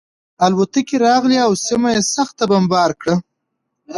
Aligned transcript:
الوتکې 0.45 0.95
راغلې 1.07 1.37
او 1.45 1.51
سیمه 1.65 1.89
یې 1.95 2.01
سخته 2.15 2.43
بمبار 2.51 2.91
کړه 3.01 3.15